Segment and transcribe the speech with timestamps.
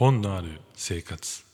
[0.00, 1.44] 本のある生活。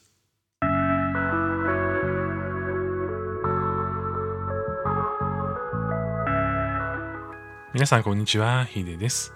[7.74, 9.32] 皆さんこんにちはヒデです。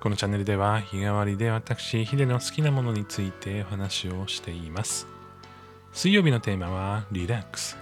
[0.00, 5.08] このチャンネルでは日替わりで私ヒデの好きなものについてお話をしています。
[5.92, 7.76] 水曜日のテーマはリラックス。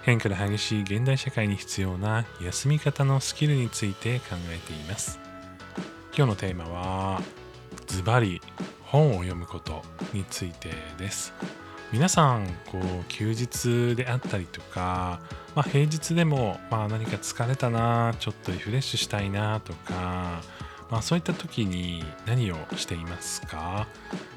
[0.00, 5.18] 変化の激しい現代社会に必要な休み方のスキルについて考えています。
[6.16, 7.20] 今日のテーマは
[7.86, 8.40] ズバリ
[8.92, 9.80] 本を読むこと
[10.12, 10.68] について
[10.98, 11.32] です。
[11.92, 15.18] 皆さんこう休日であったりとか、
[15.54, 20.42] まあ、平日でも、まあ、何か疲れたなちょっとリフレッシュしたいなとか、
[20.90, 23.86] まあ、そういった時に何をしていますか？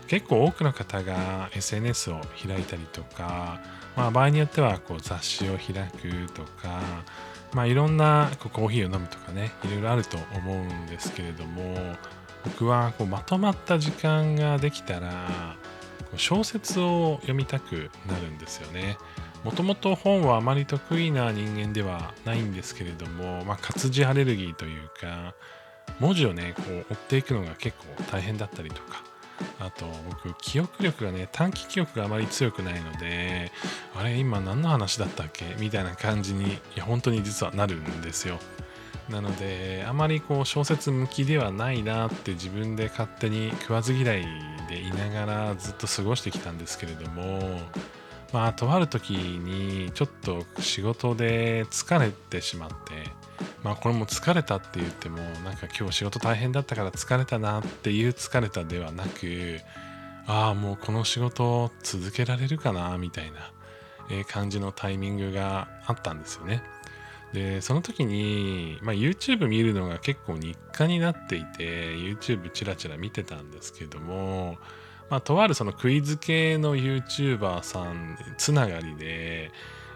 [0.07, 3.59] 結構多くの方が SNS を開いたりとか、
[3.97, 6.81] まあ、場合によってはこう雑誌を開くとか、
[7.51, 11.75] まあ、いろんなこうコーヒーを飲むとかねいろいろあると思うんですけれども
[12.45, 15.55] 僕はこうまとまった時間ができたら
[16.15, 18.97] 小説を読みたくなるんですよね。
[19.43, 25.35] もともと本はあまり得意な人間ではないんですけれども、まあ、活字アレルギーというか
[25.99, 29.03] 文字をねこう追っていくのが結構大変だったりとか
[29.59, 33.51] あと僕記憶力がね短期記憶があまり強くないので
[33.95, 35.55] あれ今何の話だったっけ？
[35.59, 38.39] みたいな感じにいや本当に実はなるんですよ。
[39.09, 44.25] なのであまりこう小説向きではないなって自分で勝手に食わず嫌い
[44.67, 47.59] でいながらずっと過ごしてきたんですけれども
[48.33, 52.75] まあとある時にちょっと仕事で疲れてしまって
[53.63, 59.59] まあこれも疲れたって言ってもなんか今日仕事大変だったから疲れたなっていう疲れたではなく
[60.27, 63.51] ああもうこの仕事続けられるかなみたいな
[64.27, 66.63] 感じのタイミングがあったんですよね。
[67.35, 74.57] で、その時に、まあ、YouTube 見るのが結構日課になっていて、YouTube チラチラ見てたんですけども、
[75.09, 79.51] まあ、とあるそのクイズ系の YouTuber さんつながりで、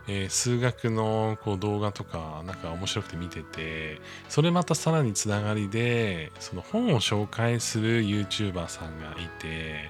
[0.08, 9.90] えー、数学のこう動画とかなんか面白くて見ててそれまたさらにつながりでその本を紹介する YouTuber さんがいて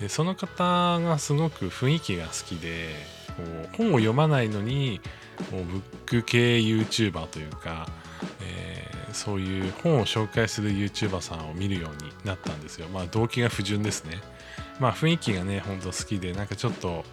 [0.00, 2.88] でその方がすごく雰囲気が好きで
[3.36, 5.00] こう本を読まないのに
[5.52, 7.86] もうブック系 YouTuber というか、
[8.42, 12.88] えー、そういう本を紹介する YouTuber さんを見るようになったんですよ。
[12.88, 14.20] まあ動機が不純ですね。
[14.78, 17.04] まあ雰囲気がね、ほんと好きで、なんかちょっと、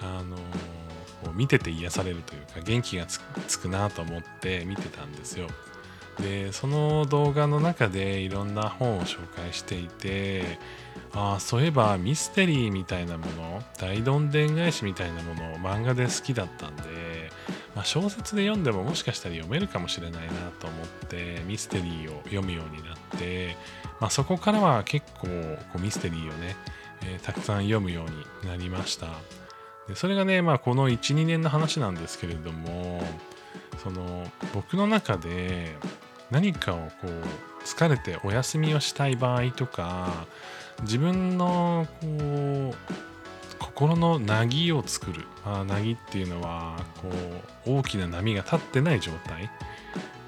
[0.00, 5.48] あのー、見てて癒されるというか元気がつくなと思って見てたんですよ。
[6.20, 10.58] でその動画の中でいろんな本を紹介していて
[11.14, 17.24] ああそういえばミステリーみたいなもの大どんでん返しみたいなものを漫画で好きだったんで
[17.74, 23.56] まあ、小説で読んでももしかしたら読めるかもしれないなと思ってミステリーを読むようになって、
[24.00, 25.32] まあ、そこからは結構こ
[25.76, 26.56] うミステリーをね、
[27.02, 29.08] えー、たくさん読むようになりました。
[29.88, 33.02] でそれがね、まあ、この12年の話なんですけれども
[33.82, 34.24] その
[34.54, 35.76] 僕の中で
[36.30, 40.26] 何かをこう疲れてお休みをしたい場合とか
[40.82, 42.06] 自分のこ
[42.72, 42.74] う
[43.58, 47.08] 心のなぎを作る、まあ、なぎっていうのはこ
[47.66, 49.50] う大きな波が立ってない状態、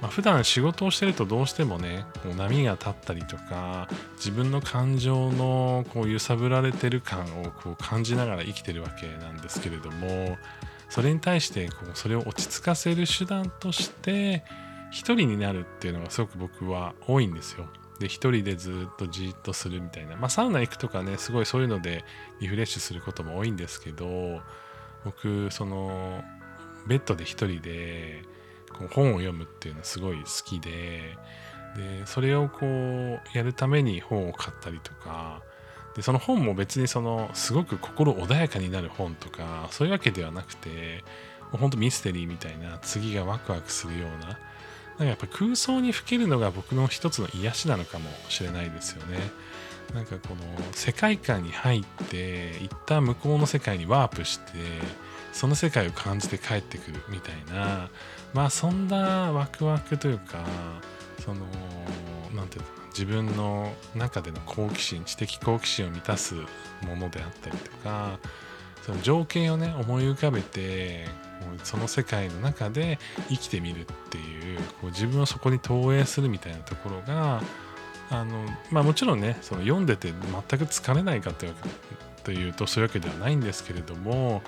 [0.01, 10.37] まあ、普段仕事をしてるとどうしてもねこう波が立ったりとか自分の感情のこう揺さぶられてる感をこう感じながら生きてるわけなんですけれども
[10.89, 14.45] それに対してこうそれを落ち着かせる手段として
[14.97, 17.67] 一人になるっていうのがすごく僕は多いんですよ。
[17.99, 22.05] で一人でずっとじっとするみたいなまあサウナ行くとかねすごいそういうので
[22.41, 24.41] リフレッシュすることも多いんですけど
[25.05, 26.23] 僕その
[26.87, 28.23] ベッドで一人で
[28.73, 31.17] こう本を読むっていうのすごい好きで
[31.77, 35.43] でそれをこうやるために本を買ったりとか
[35.95, 41.03] でその本も別にそのすごく心穏やかになる本とかそういうわけではなくて
[41.51, 44.39] もうほんとミステリーみたいな次がワクワクするような
[44.97, 49.19] なんかやっぱ空想にふけるのが僕の一つの癒しなのかもしれないですよね。
[49.95, 50.43] なんかこの
[50.73, 54.53] 世界観に入って一旦向こうの世界にワープして
[55.33, 57.89] その世界を感じて帰ってくるみたいな
[58.35, 60.45] まあそんなワクワクというか
[61.25, 61.47] その
[62.35, 68.19] 何て言うの自分の中での好奇心知的好奇心を満たすものであったりとか
[68.87, 71.07] その情景をね思い浮かべて
[71.65, 77.43] その世界の中で生きてみるっていうこう自分をそこに投影するみたいなところが
[78.11, 81.55] あの、まあ、もちろんねその読んでて全く疲れないかという
[82.23, 84.43] というとそういうわけではないんですけれども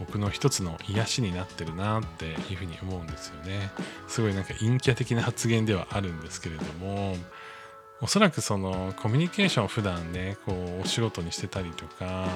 [0.00, 3.70] 僕の一つの癒しになってるなっていうふうに思うんですよね。
[4.08, 7.16] すごいなんか陰キャ的な発言ではあるんですけれども
[8.00, 12.26] おそらくそのコミュニケーションを普段ねこうお仕事にしてたりとか、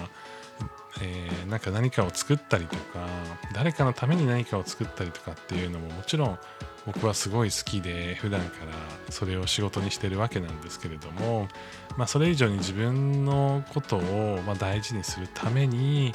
[1.00, 3.06] えー、なんか何かを作ったりとか
[3.54, 6.38] 誰かのために何かを作ったりとかっていうのももちろん
[6.86, 8.72] 僕はすごい好きで普段から
[9.10, 11.48] それを仕事にしてるわけなんですけれども、
[11.96, 16.14] まあ、それ以上に自分のことをま大事にするために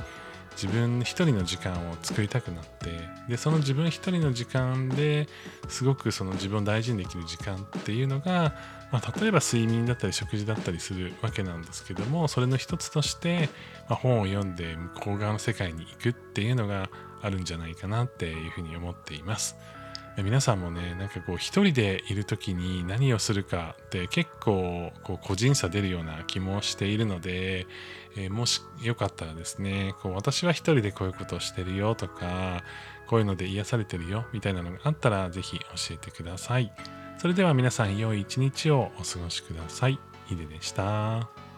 [0.54, 2.90] 自分一人の時間を作りたくなって
[3.28, 5.28] でその自分一人の時間で
[5.68, 8.54] すごくその自分を大事にできる時間っていうのが、
[8.92, 13.50] まあ、例えば睡眠だったり食事だったりするわけなんですけどもそれの一つとして、
[13.90, 16.90] まあ、本を読んで向こう側の世界に行くっていうのが
[17.22, 19.56] あるんじゃないかなっていうふうに思っています。
[20.18, 27.66] 皆さんもねなんかこう一人でいる時に何をするかって結構こう個人差出るような気もしているので、
[28.16, 32.64] えー、もしよかったらですねこう私は一人でこういうことをしてるよとか
[33.08, 36.72] こういうので癒されてるよみたいなのがあったら是非教えてください
[37.18, 41.53] それでは皆さん良い一日をお過ごしくださいヒデでした。